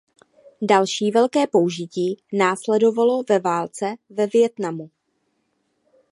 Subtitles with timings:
[0.61, 4.89] Další velké použití následovalo ve válce ve Vietnamu.